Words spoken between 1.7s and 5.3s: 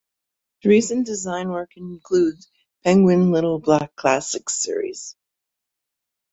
includes the Penguin Little Black Classic series.